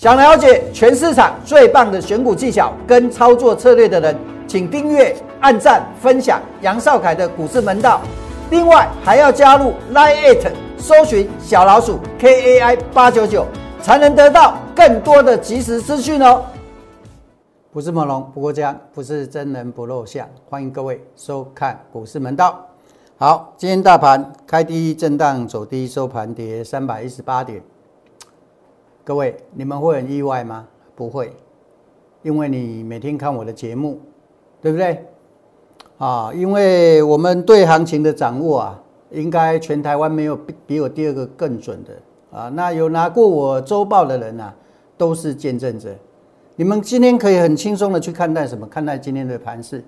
[0.00, 4.16] 想了解全市场最棒的选股技巧跟操作策略的人，
[4.48, 8.00] 请订阅、按赞、分享杨少凯的股市门道。
[8.48, 13.44] 另外还要加入 Line It，搜寻小老鼠 KAI 八九九，
[13.82, 16.44] 才能得到更多的即时资讯哦。
[17.70, 20.26] 不是猛龙不过这样，不是真人不露相。
[20.48, 22.58] 欢迎各位收看股市门道。
[23.18, 27.62] 好，今天大盘开低震荡走低，收盘跌三百一十八点。
[29.02, 30.66] 各位，你们会很意外吗？
[30.94, 31.32] 不会，
[32.22, 33.98] 因为你每天看我的节目，
[34.60, 35.04] 对不对？
[35.98, 42.48] 啊，因为我们对行情的掌握啊，应该全台湾没有比比我第二个更准的啊。
[42.50, 44.52] 那有拿过我周报的人呐，
[44.96, 45.88] 都是见证者。
[46.56, 48.66] 你们今天可以很轻松的去看待什么？
[48.66, 49.82] 看待今天的盘势。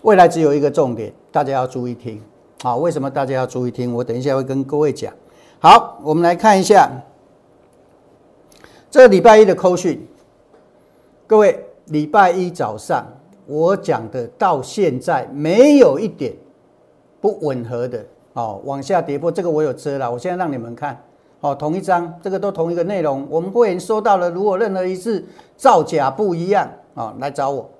[0.00, 2.20] 未来只有一个重点，大家要注意听。
[2.62, 3.94] 好，为什么大家要注意听？
[3.94, 5.12] 我等一下会跟各位讲。
[5.60, 6.90] 好，我们来看一下。
[8.92, 10.06] 这礼拜一的扣讯，
[11.26, 13.06] 各位，礼拜一早上
[13.46, 16.34] 我讲的到现在没有一点
[17.18, 21.02] 不吻合的哦，往下跌破，这个我有遮了，我现在让你们看
[21.40, 25.24] 哦，同一张，这个都同一个内容，我们会员收到了，如果任何一次
[25.56, 27.70] 造假不一样啊，来找我，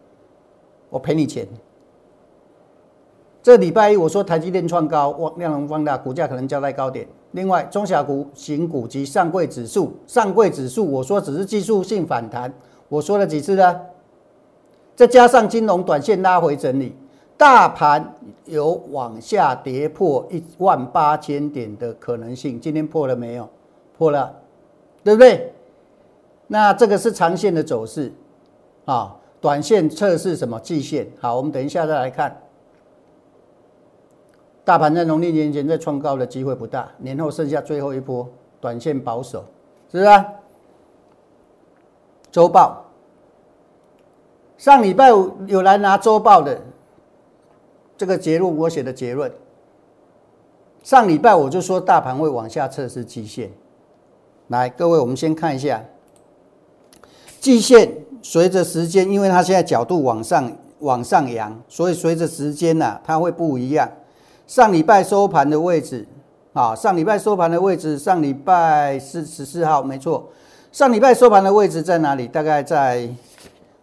[0.88, 1.46] 我赔你钱。
[3.42, 7.06] 这礼拜一我说台积电创高，量能放大，股价可能交代高点。
[7.32, 12.52] 另外，中小股型股及上柜指数，上柜指数我说只是技术性反弹，
[12.88, 13.80] 我说了几次呢？
[14.94, 16.94] 再加上金融短线拉回整理，
[17.38, 22.60] 大盘有往下跌破一万八千点的可能性。
[22.60, 23.48] 今天破了没有？
[23.96, 24.30] 破了，
[25.02, 25.52] 对不对？
[26.46, 28.12] 那这个是长线的走势
[28.84, 31.10] 啊，短线测试什么季线？
[31.18, 32.36] 好，我们等一下再来看。
[34.64, 38.28] 大盘在农历年前再创高的机会不大，年后剩下最后一波，
[38.60, 39.44] 短线保守，
[39.90, 40.24] 是不是？
[42.30, 42.84] 周报，
[44.56, 46.60] 上礼拜五有来拿周报的，
[47.96, 49.30] 这个结论我写的结论。
[50.82, 53.50] 上礼拜我就说大盘会往下测试季线，
[54.48, 55.84] 来，各位我们先看一下，
[57.40, 57.92] 季线
[58.22, 63.90] 随着时间，因为它现在角度往上往上扬，所以随着时间呢，它会不一样。
[64.52, 66.06] 上礼拜收盘的位置
[66.52, 70.28] 啊，上礼拜收盘的位置，上礼拜是十四号，没错。
[70.70, 72.28] 上礼拜收盘的位置在哪里？
[72.28, 73.08] 大概在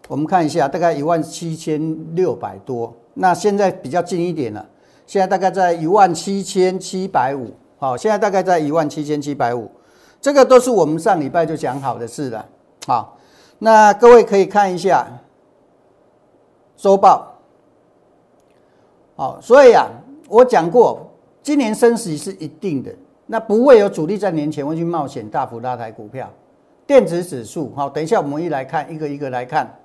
[0.07, 2.94] 我们看一下，大概一万七千六百多。
[3.16, 4.63] 那现在比较近一点了，
[5.07, 7.51] 现在大概在一万七千七百五。
[7.80, 9.72] 好，现在大概在一万七千七百五。
[10.22, 12.46] 这个都是我们上礼拜就讲好的事了。
[12.86, 13.18] 好，
[13.57, 15.07] 那各位可以看一下
[16.78, 17.40] 周报。
[19.16, 19.88] 好，所以啊。
[20.30, 21.10] 我讲过，
[21.42, 22.94] 今年升息是一定的，
[23.26, 26.30] 那不会有主力在年前会去冒险大幅拉抬股票。
[26.86, 29.80] 电子指数，好，等一下我们一来看，一个一个来看。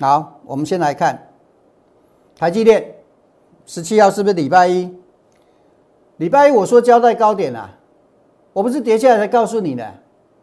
[0.00, 1.28] 好，我们先来看
[2.38, 2.94] 台积电，
[3.64, 4.94] 十七号是不是礼拜一？
[6.18, 7.70] 礼拜一我说交代高点啊，
[8.52, 9.90] 我不是跌下来才告诉你的，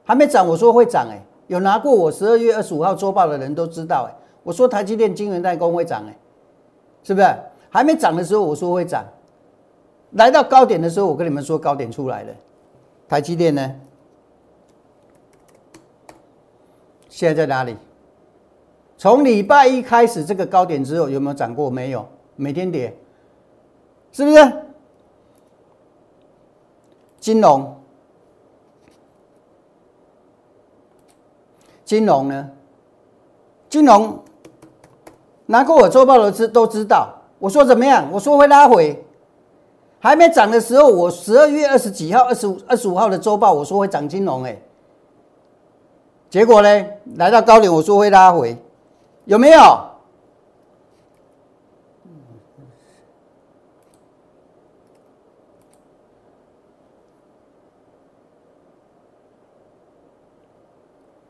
[0.03, 6.15] 还没涨，我说会涨哎，有拿过我十二月二十五号周报的人都知道哎，我说台积电晶圆代工会涨哎，
[7.03, 7.27] 是不是？
[7.73, 9.03] 还没涨的时候，我说会涨；
[10.11, 12.31] 来到高点的时候，我跟你们说高点出来了。
[13.09, 13.75] 台积电呢？
[17.09, 17.75] 现在在哪里？
[18.95, 21.67] 从礼拜一开始，这个高点之后有没有涨过？
[21.67, 22.95] 没有，每天跌，
[24.11, 24.53] 是不是？
[27.19, 27.75] 金融，
[31.83, 32.51] 金融呢？
[33.67, 34.23] 金融
[35.47, 37.17] 拿过我周报的知都知道。
[37.43, 38.09] 我说怎么样？
[38.09, 39.03] 我说会拉回，
[39.99, 44.57] 还没涨的时候，我十二月二十几号、二十五、二十五号的周报，我说会涨金融，哎，
[46.29, 46.85] 结果呢，
[47.17, 48.57] 来到高点，我说会拉回，
[49.25, 49.59] 有没有？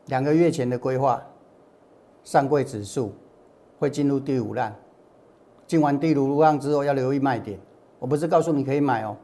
[0.06, 1.20] 两个月前的规划，
[2.22, 3.12] 上柜指数
[3.80, 4.72] 会进入第五浪。
[5.66, 7.58] 进完地炉路浪之后，要留意卖点。
[7.98, 9.16] 我不是告诉你可以买哦，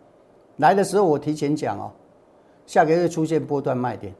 [0.56, 1.90] 来的时候我提前讲哦，
[2.64, 4.14] 下个月出现波段卖点，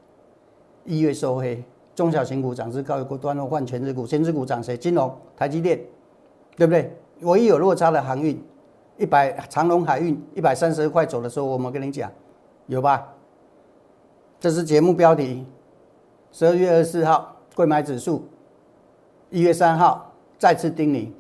[0.84, 1.64] 一月收黑，
[1.94, 4.76] 中小型股涨势告一过段落，换全值股，全值股涨谁？
[4.76, 5.81] 金融、台积电，
[6.56, 6.94] 对不对？
[7.20, 8.38] 唯一有落差的航运，
[8.99, 12.11] 一百长隆海运一百三十块走的时候，我们跟你讲，
[12.67, 13.06] 有吧？
[14.38, 15.46] 这是节目标题，
[16.32, 18.25] 十二月二十四号贵买指数，
[19.31, 21.11] 一月三号再次叮咛。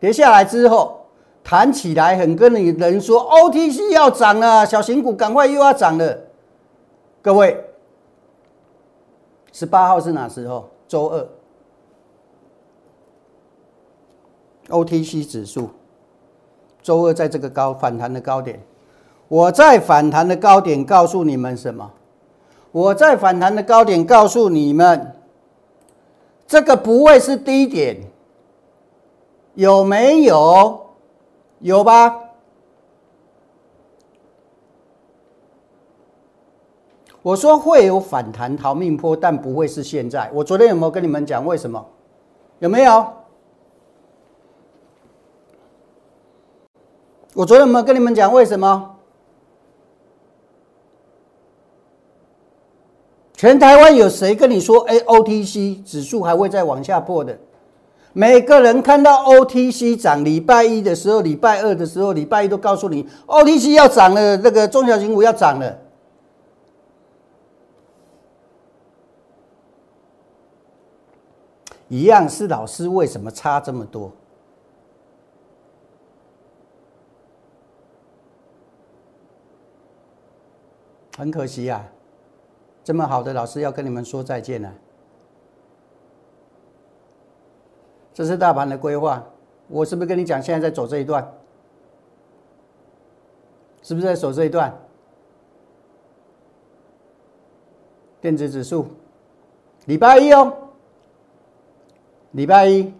[0.00, 1.06] 跌下来之后，
[1.44, 6.18] 弹起来很跟你人说，OTC 要涨了，小型股赶快又要涨了。
[7.22, 7.62] 各位，
[9.52, 10.70] 十八号是哪时候？
[10.88, 11.28] 周二。
[14.70, 15.68] OTC 指数，
[16.80, 18.58] 周二在这个高反弹的高点，
[19.28, 21.90] 我在反弹的高点告诉你们什么？
[22.72, 25.12] 我在反弹的高点告诉你们，
[26.46, 28.00] 这个不会是低点，
[29.54, 30.86] 有没有？
[31.60, 32.18] 有吧？
[37.22, 40.30] 我说会有反弹逃命坡，但不会是现在。
[40.32, 41.86] 我昨天有没有跟你们讲为什么？
[42.60, 43.06] 有没有？
[47.34, 48.96] 我昨天有没有跟你们讲为什么？
[53.34, 57.38] 全台湾有谁跟你说，哎，OTC 指数还会再往下破的？
[58.12, 65.78] 每个人看到 OTC 涨，礼拜一的时候、礼拜二的时候、礼拜一都告诉你，OTC 要涨了，那个中小型股要涨了。
[71.88, 74.12] 一样是老师，为什么差这么多？
[81.16, 81.84] 很可惜啊，
[82.82, 84.72] 这么好的老师要跟你们说再见了。
[88.20, 89.24] 这是大盘的规划，
[89.66, 91.26] 我是不是跟你讲，现在在走这一段？
[93.80, 94.78] 是不是在走这一段？
[98.20, 98.88] 电子指数，
[99.86, 100.54] 礼拜一哦。
[102.32, 102.92] 礼拜一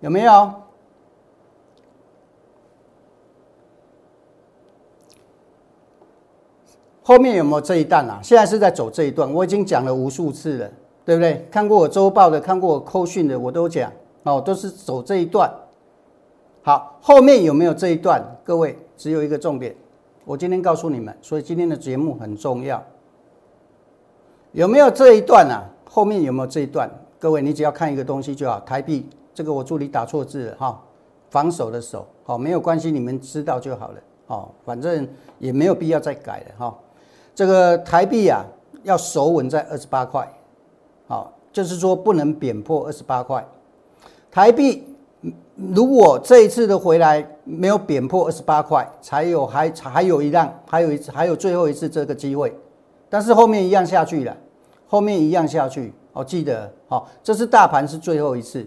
[0.00, 0.52] 有没有？
[7.04, 8.18] 后面有没有这一段啊？
[8.24, 10.70] 现在是在走这一段，我已经讲了无数次了，
[11.06, 11.46] 对不对？
[11.52, 13.90] 看过我周报的，看过我扣讯的，我都讲
[14.24, 15.48] 哦，都是走这一段。
[16.62, 18.20] 好，后面有没有这一段？
[18.42, 19.72] 各位只有一个重点，
[20.24, 22.82] 我今天告诉你们，所以今天的节目很重要。
[24.50, 25.62] 有没有这一段啊？
[25.88, 26.90] 后面有没有这一段？
[27.20, 28.58] 各位，你只要看一个东西就好。
[28.60, 30.82] 台币，这个我助理打错字了哈，
[31.30, 34.00] 防守的守，好，没有关系，你们知道就好了。
[34.26, 35.06] 哦，反正
[35.38, 36.78] 也没有必要再改了哈。
[37.32, 38.44] 这个台币啊，
[38.82, 40.28] 要守稳在二十八块，
[41.56, 43.42] 就是说不能贬破二十八块。
[44.30, 44.84] 台币
[45.56, 52.54] 如果这一次的回来没有贬破二十八块，才有还还有一浪，还有一次还有最后一次这个机会，
[53.08, 54.36] 但是后面一样下去了。
[54.86, 58.66] 后面一样下去，哦，记得，好，这是大盘是最后一次。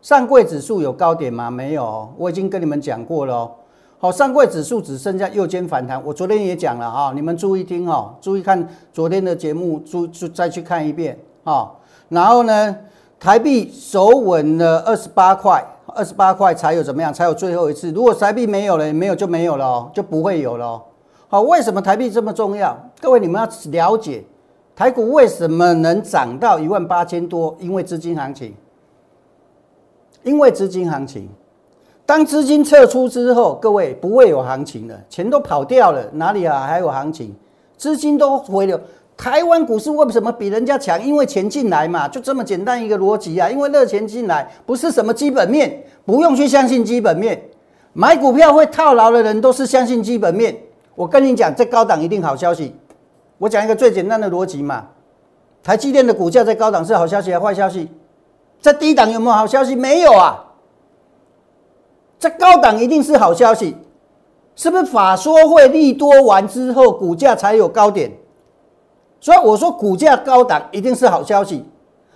[0.00, 1.50] 上柜指数有高点吗？
[1.50, 3.50] 没有，我已经跟你们讲过了哦。
[3.98, 6.00] 好，上柜指数只剩下右肩反弹。
[6.04, 11.74] 我昨天也讲了哈，你们注意听哈，注意看昨天的节目，注注再去看一遍哈。
[12.08, 12.76] 然后呢，
[13.20, 17.12] 台币守稳了二十八块，二十八块才有怎么样？
[17.12, 17.90] 才有最后一次。
[17.92, 20.82] 如果台币没有了，没有就没有了，就不会有了。
[21.28, 22.76] 好，为什么台币这么重要？
[23.00, 24.24] 各位你们要了解。
[24.74, 27.54] 台股为什么能涨到一万八千多？
[27.58, 28.54] 因为资金行情，
[30.22, 31.28] 因为资金行情。
[32.06, 37.34] 当资金撤出之后，各位不会有行情了，钱都跑掉了，哪里啊还有行情？
[37.76, 38.80] 资金都回流。
[39.18, 41.04] 台湾股市为什么比人家强？
[41.04, 43.50] 因为钱进来嘛，就这么简单一个逻辑啊。
[43.50, 47.42] 因为热钱进来，不是什么基本面，不用去相信基本面。
[47.92, 50.56] 买股票会套牢的人都是相信基本面。
[50.94, 52.72] 我跟你讲，这高档一定好消息。
[53.38, 54.86] 我讲一个最简单的逻辑嘛，
[55.64, 57.90] 台积电的股价在高档是好消息还是坏消息？
[58.60, 59.74] 在低档有没有好消息？
[59.74, 60.44] 没有啊，
[62.20, 63.76] 在高档一定是好消息，
[64.54, 68.12] 是不是法说会利多完之后股价才有高点？
[69.20, 71.64] 所以我说股价高档一定是好消息，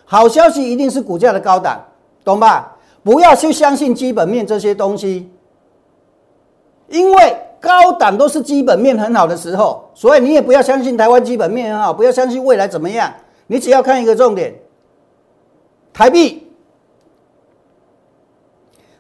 [0.04, 1.80] 好消息一定是股价的高档，
[2.24, 2.76] 懂吧？
[3.02, 5.30] 不要去相信基本面这些东西，
[6.88, 7.36] 因为。
[7.62, 13.08] 高档都是基本面很好的时候，所以你也不要相信台湾基本面很好，不要相信未来怎么样。
[13.46, 14.52] 你只要看一个重点，
[15.92, 16.50] 台币，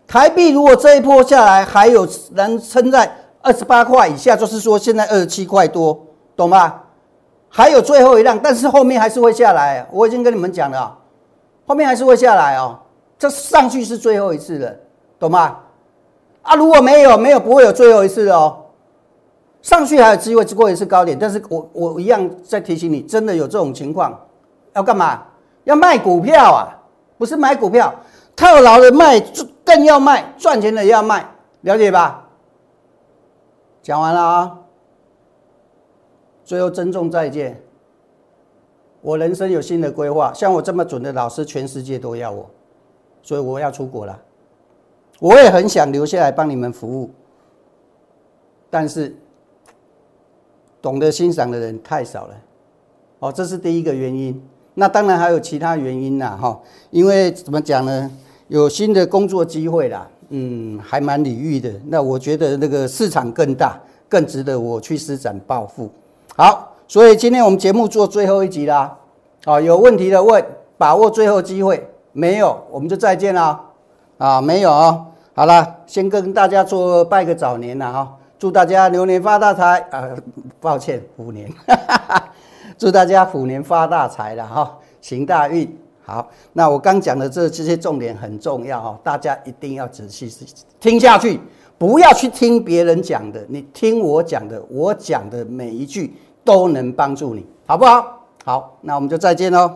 [0.06, 6.00] 台币如果这一波下来还有能撑在二十八块以下，就是说现在二十七块多，
[6.36, 6.82] 懂吗？
[7.54, 9.86] 还有最后一辆，但是后面还是会下来。
[9.92, 10.96] 我已经跟你们讲了，
[11.66, 12.78] 后面还是会下来哦。
[13.18, 14.74] 这上去是最后一次了，
[15.18, 15.58] 懂吗？
[16.40, 18.56] 啊，如果没有，没有不会有最后一次哦。
[19.60, 24.18] 上去还有机会过一次高点，但是我我一样在提醒你，真的有这种情况，
[24.72, 25.22] 要干嘛？
[25.64, 26.72] 要卖股票啊，
[27.18, 27.94] 不是买股票，
[28.34, 29.20] 套牢的卖，
[29.62, 31.24] 更要卖，赚钱的也要卖，
[31.60, 32.24] 了解吧？
[33.82, 34.58] 讲完了啊，
[36.52, 37.58] 最后珍重再见。
[39.00, 42.44] 我人生有新的规划，像我这么准的老师，全世界都要我，
[43.22, 44.20] 所以我要出国了。
[45.18, 47.10] 我也很想留下来帮你们服务，
[48.68, 49.16] 但是
[50.82, 52.34] 懂得欣赏的人太少了，
[53.20, 54.38] 哦，这是第一个原因。
[54.74, 58.10] 那当然还有其他原因啦，哈，因为怎么讲呢？
[58.48, 61.72] 有新的工作机会啦，嗯，还蛮礼遇的。
[61.86, 65.90] 那我觉得那个市场更大，更值得我去施展抱负。
[66.34, 68.96] 好，所以今天我们节目做最后一集啦，
[69.44, 70.42] 好，有问题的问，
[70.78, 73.60] 把握最后机会，没有我们就再见啦。
[74.16, 80.08] 啊，没有哦，好了，先跟大家做拜个早年了哈，祝大家牛年发大财啊！
[80.58, 81.52] 抱歉，虎年。
[82.78, 85.78] 祝大家虎年发大财了哈，行大运。
[86.04, 90.32] 好，那我刚讲的这这些重点很重要哈，大家一定要仔细
[90.80, 91.38] 听下去，
[91.82, 98.20] 不要去听别人讲的，你听我讲的，我讲的每一句都能帮助你，好不好？
[98.44, 99.68] 好，那我们就再见喽。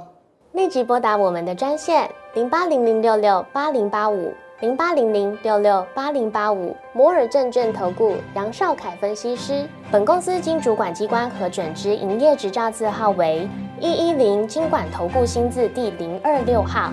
[0.53, 9.67] 立即拨打我们的专线零八零零六六八零八五零八零零六六八零八五摩尔证券投顾杨少凯分析师。
[9.91, 13.49] 本公司经主管机关核准之营业执照字号为
[13.81, 16.93] 一一零金管投顾新字第零二六号。